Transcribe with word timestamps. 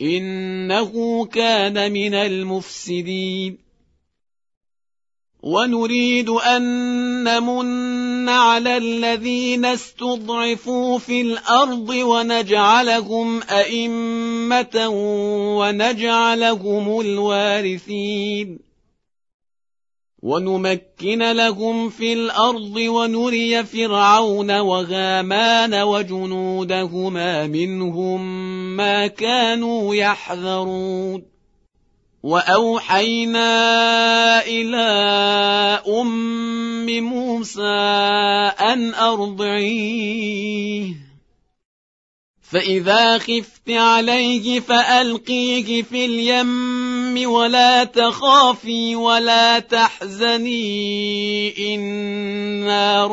إنه 0.00 1.24
كان 1.26 1.92
من 1.92 2.14
المفسدين. 2.14 3.58
ونريد 5.42 6.28
أن 6.28 6.62
نمن 7.24 8.28
على 8.28 8.76
الذين 8.76 9.64
استضعفوا 9.64 10.98
في 10.98 11.20
الأرض 11.20 11.88
ونجعلهم 11.88 13.42
أئمة 13.42 14.88
ونجعلهم 15.58 17.00
الوارثين. 17.00 18.71
ونمكن 20.22 21.32
لهم 21.32 21.90
في 21.90 22.12
الأرض 22.12 22.76
ونري 22.76 23.64
فرعون 23.64 24.58
وغامان 24.60 25.74
وجنودهما 25.74 27.46
منهم 27.46 28.20
ما 28.76 29.06
كانوا 29.06 29.94
يحذرون. 29.94 31.32
وأوحينا 32.22 33.50
إلى 34.46 34.86
أم 35.88 36.86
موسى 36.86 37.62
أن 38.60 38.94
أرضعيه. 38.94 40.32
فإذا 42.52 43.18
خفت 43.18 43.70
عليه 43.70 44.60
فألقيه 44.60 45.82
في 45.82 46.04
اليم 46.04 46.91
ولا 47.18 47.84
تخافي 47.84 48.96
ولا 48.96 49.58
تحزني. 49.58 50.54
إنا 51.74 53.06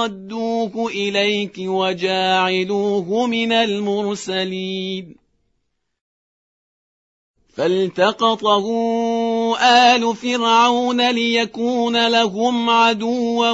رادوه 0.00 0.88
إليك 0.88 1.54
وجاعلوه 1.58 3.26
من 3.26 3.52
المرسلين. 3.52 5.16
فالتقطه 7.56 8.66
آل 9.58 10.16
فرعون 10.16 11.10
ليكون 11.10 12.08
لهم 12.08 12.70
عدوا 12.70 13.50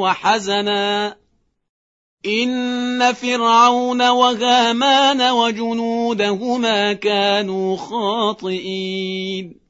وحزنا. 0.00 1.23
إن 2.26 3.12
فرعون 3.12 4.08
وهامان 4.08 5.30
وجنودهما 5.30 6.92
كانوا 6.92 7.76
خاطئين 7.76 9.64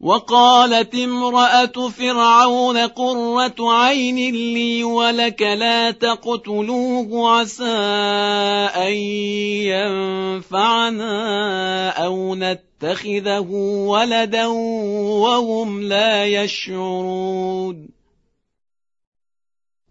وقالت 0.00 0.94
امرأة 0.94 1.88
فرعون 1.88 2.78
قرة 2.78 3.54
عين 3.58 4.34
لي 4.34 4.84
ولك 4.84 5.42
لا 5.42 5.90
تقتلوه 5.90 7.30
عسى 7.30 7.64
أن 8.76 8.92
ينفعنا 10.44 11.88
أو 11.88 12.34
نتخذه 12.34 13.46
ولدا 13.88 14.46
وهم 14.46 15.82
لا 15.82 16.26
يشعرون 16.26 17.88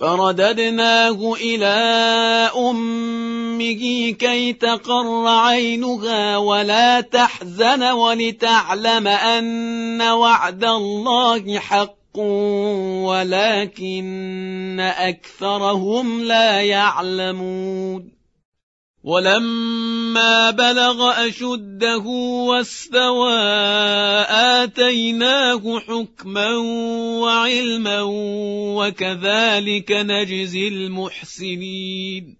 فرددناه 0.00 1.34
إلى 1.34 1.66
أمه 2.56 4.10
كي 4.10 4.52
تقر 4.52 5.26
عينها 5.26 6.36
ولا 6.36 7.00
تحزن 7.00 7.82
ولتعلم 7.82 9.06
أن 9.08 10.02
وعد 10.02 10.64
الله 10.64 11.58
حق 11.58 12.18
ولكن 13.06 14.80
أكثرهم 14.80 16.22
لا 16.22 16.60
يعلمون 16.60 18.19
ولما 19.04 20.50
بلغ 20.50 21.26
أشده 21.26 22.04
واستوى 22.48 23.40
آتيناه 24.60 25.78
حكما 25.78 26.56
وعلما 27.20 28.02
وكذلك 28.76 29.92
نجزي 29.92 30.68
المحسنين. 30.68 32.39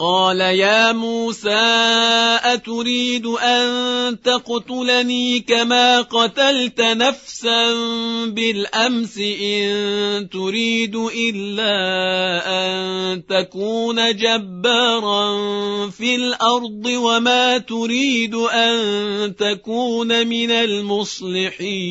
قال 0.00 0.40
يا 0.40 0.92
موسى 0.92 1.60
أتريد 2.42 3.26
أن 3.26 4.20
تقتلني 4.20 5.40
كما 5.40 6.00
قتلت 6.00 6.80
نفسا 6.80 7.74
بالأمس 8.26 9.18
إن 9.18 10.28
تريد 10.32 10.96
إلا 10.96 11.76
أن 12.46 13.26
تكون 13.26 14.16
جبارا 14.16 15.36
في 15.90 16.14
الأرض 16.14 16.86
وما 16.86 17.58
تريد 17.58 18.34
أن 18.34 19.36
تكون 19.36 20.26
من 20.26 20.50
المصلحين. 20.50 21.90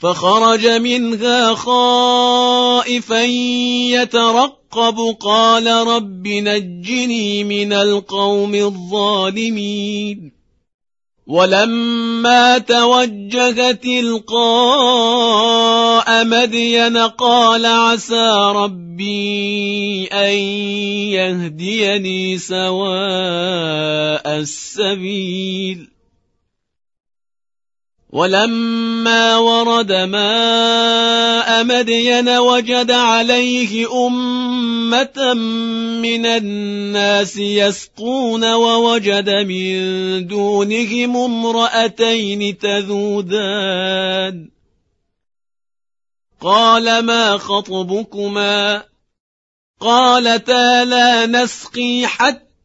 فخرج 0.00 0.66
منها 0.66 1.54
خائفا 1.54 3.24
يترقب. 3.90 5.16
قال 5.20 5.66
رب 5.66 6.28
نجني 6.28 7.44
من 7.44 7.72
القوم 7.72 8.54
الظالمين. 8.54 10.32
ولما 11.26 12.58
توجه 12.58 13.72
تلقاء 13.72 15.04
مدين 16.24 16.96
قال 16.96 17.66
عسى 17.66 18.52
ربي 18.54 20.06
أن 20.06 20.34
يهديني 21.14 22.38
سواء 22.38 24.38
السبيل. 24.38 25.99
ولما 28.12 29.36
ورد 29.36 29.92
ماء 29.92 31.64
مدين 31.64 32.28
وجد 32.28 32.90
عليه 32.90 34.06
أمة 34.06 35.34
من 36.02 36.26
الناس 36.26 37.36
يسقون 37.36 38.52
ووجد 38.52 39.30
من 39.30 40.26
دونهم 40.26 41.16
امرأتين 41.16 42.58
تذودان. 42.58 44.50
قال 46.40 47.02
ما 47.04 47.38
خطبكما؟ 47.38 48.82
قالتا 49.80 50.84
لا 50.84 51.26
نسقي 51.26 52.06
حتى 52.06 52.49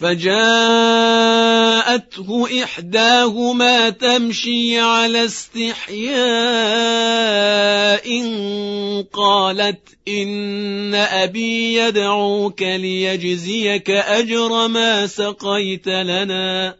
فجاءته 0.00 0.30
إحداهما 2.64 3.90
تمشي 3.90 4.80
على 4.80 5.24
استحياء 5.24 6.20
قالت 9.12 9.80
إن 10.08 10.94
أبي 10.94 11.74
يدعوك 11.74 12.62
ليجزيك 12.62 13.90
أجر 13.90 14.68
ما 14.68 15.06
سقيت 15.06 15.88
لنا. 15.88 16.79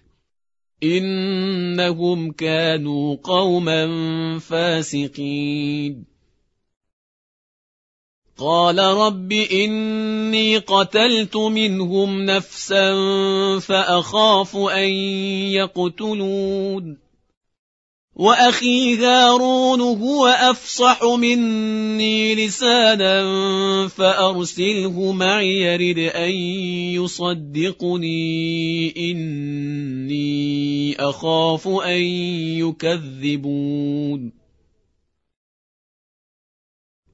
إنهم 0.83 2.31
كانوا 2.31 3.15
قوما 3.23 3.87
فاسقين. 4.39 6.05
قال 8.37 8.79
رب 8.79 9.31
إني 9.31 10.57
قتلت 10.57 11.37
منهم 11.37 12.25
نفسا 12.25 12.93
فأخاف 13.59 14.57
أن 14.57 14.89
يقتلون. 15.53 17.10
وأخي 18.15 18.95
هارون 18.97 19.81
هو 19.81 20.27
أفصح 20.27 21.03
مني 21.03 22.35
لسانا 22.35 23.87
فأرسله 23.87 25.11
معي 25.11 25.61
يرد 25.61 25.99
أن 25.99 26.31
يصدقني. 26.99 28.93
إني 29.11 30.95
أخاف 30.99 31.67
أن 31.67 32.01
يكذبون. 32.59 34.40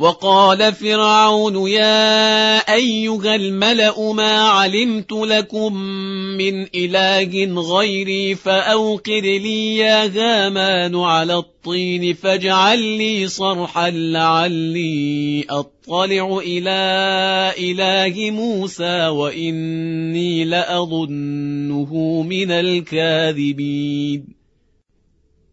وقال 0.00 0.72
فرعون 0.74 1.68
يا 1.68 2.56
أيها 2.74 3.34
الملأ 3.34 4.12
ما 4.12 4.48
علمت 4.48 5.12
لكم 5.12 5.74
من 6.38 6.66
إله 6.74 7.60
غيري 7.60 8.34
فأوقد 8.34 9.24
لي 9.24 9.76
يا 9.76 10.06
هامان 10.06 10.96
على 10.96 11.34
الطين 11.34 12.14
فاجعل 12.14 12.78
لي 12.78 13.28
صرحا 13.28 13.90
لعلي 13.90 15.44
أطلع 15.50 16.38
إلى 16.38 16.80
إله 17.58 18.30
موسى 18.30 19.08
وإني 19.08 20.44
لأظنه 20.44 22.22
من 22.22 22.50
الكاذبين 22.50 24.39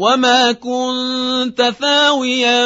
وما 0.00 0.52
كنت 0.52 1.72
ثاويا 1.80 2.62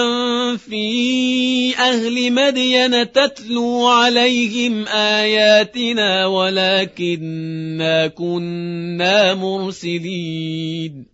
في 0.56 1.76
أهل 1.78 2.32
مدين 2.32 3.12
تتلو 3.12 3.86
عليهم 3.86 4.86
آياتنا 4.88 6.26
ولكنا 6.26 8.06
كنا 8.06 9.34
مرسلين 9.34 11.13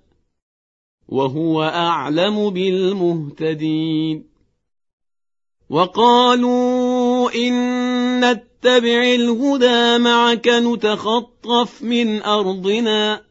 وهو 1.11 1.63
أعلم 1.63 2.49
بالمهتدين. 2.49 4.31
وقالوا 5.69 7.31
إن 7.35 7.53
نتبع 8.19 9.03
الهدى 9.03 9.97
معك 10.03 10.47
نتخطف 10.47 11.81
من 11.81 12.21
أرضنا. 12.23 13.30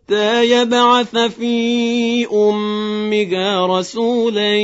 يبعث 0.43 1.17
في 1.17 2.27
أمها 2.33 3.79
رسولا 3.79 4.55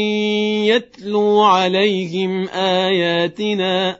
يتلو 0.65 1.41
عليهم 1.41 2.47
آياتنا. 2.49 3.99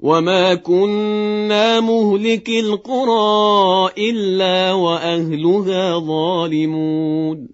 وما 0.00 0.54
كنا 0.54 1.80
مهلك 1.80 2.48
القرى 2.48 3.90
إلا 3.98 4.72
وأهلها 4.72 5.98
ظالمون. 5.98 7.48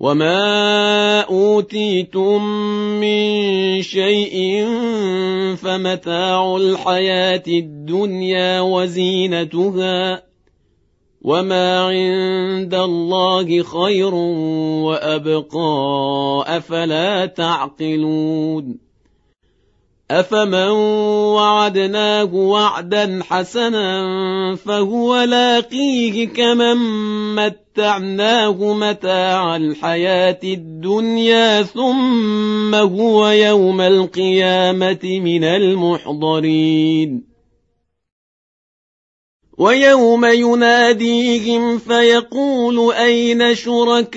وما 0.00 1.20
اوتيتم 1.20 2.44
من 3.00 3.82
شيء 3.82 4.66
فمتاع 5.56 6.56
الحياة 6.56 7.42
الدنيا 7.48 8.60
وزينتها. 8.60 10.29
وما 11.22 11.78
عند 11.80 12.74
الله 12.74 13.62
خير 13.62 14.14
وابقى 14.84 16.44
افلا 16.46 17.26
تعقلون 17.26 18.90
أفمن 20.10 20.70
وعدناه 21.36 22.34
وعدا 22.34 23.20
حسنا 23.22 24.56
فهو 24.56 25.22
لاقيه 25.22 26.28
كمن 26.28 26.76
متعناه 27.34 28.74
متاع 28.74 29.56
الحياة 29.56 30.40
الدنيا 30.44 31.62
ثم 31.62 32.74
هو 32.74 33.28
يوم 33.28 33.80
القيامة 33.80 35.20
من 35.24 35.44
المحضرين 35.44 37.29
ويوم 39.60 40.24
يناديهم 40.24 41.78
فيقول 41.78 42.92
أين 42.94 43.54
شركائي 43.54 44.16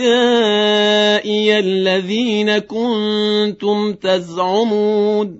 الذين 1.60 2.58
كنتم 2.58 3.94
تزعمون 3.94 5.40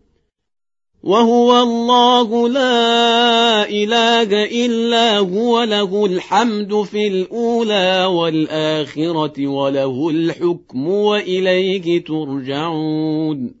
وهو 1.03 1.61
الله 1.61 2.49
لا 2.49 3.69
إله 3.69 4.43
إلا 4.65 5.17
هو 5.17 5.63
له 5.63 6.05
الحمد 6.05 6.81
في 6.81 7.07
الأولى 7.07 8.05
والآخرة 8.05 9.47
وله 9.47 10.09
الحكم 10.09 10.87
وإليه 10.87 12.03
ترجعون. 12.03 13.60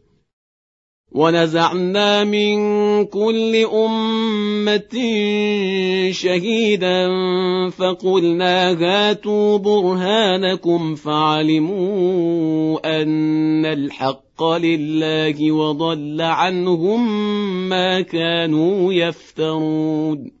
ونزعنا 1.11 2.23
من 2.23 2.57
كل 3.05 3.55
أمة 3.73 4.95
شهيدا 6.11 7.09
فقلنا 7.69 8.71
هاتوا 8.71 9.57
برهانكم 9.57 10.95
فعلموا 10.95 12.79
أن 13.01 13.65
الحق 13.65 14.43
لله 14.43 15.51
وضل 15.51 16.21
عنهم 16.21 17.29
ما 17.69 18.01
كانوا 18.01 18.93
يفترون. 18.93 20.40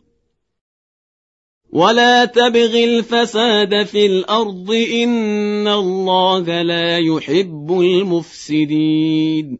ولا 1.71 2.25
تبغ 2.25 2.83
الفساد 2.83 3.83
في 3.85 4.05
الأرض 4.05 4.71
إن 4.71 5.67
الله 5.67 6.61
لا 6.61 6.97
يحب 6.97 7.71
المفسدين 7.71 9.57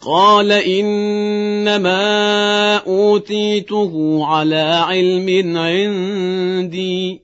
قال 0.00 0.52
إنما 0.52 1.96
أوتيته 2.76 4.24
على 4.24 4.84
علم 4.88 5.56
عندي 5.56 7.23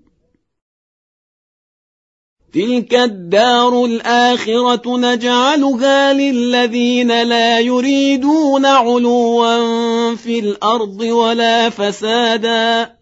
تلك 2.53 2.93
الدار 2.93 3.85
الآخرة 3.85 4.97
نجعلها 4.97 6.13
للذين 6.13 7.23
لا 7.23 7.59
يريدون 7.59 8.65
علوا 8.65 10.15
في 10.15 10.39
الأرض 10.39 11.01
ولا 11.01 11.69
فسادا 11.69 12.95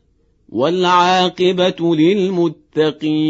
والعاقبة 0.49 1.95
للمتقين 2.75 3.29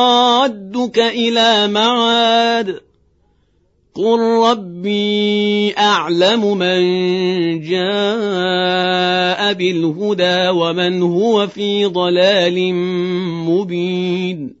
لرادك 0.47 0.99
إلى 0.99 1.67
معاد. 1.67 2.81
قل 3.95 4.19
ربي 4.19 5.77
أعلم 5.77 6.57
من 6.57 6.81
جاء 7.61 9.53
بالهدى 9.53 10.49
ومن 10.49 11.01
هو 11.01 11.47
في 11.47 11.85
ضلال 11.85 12.73
مبين. 13.45 14.60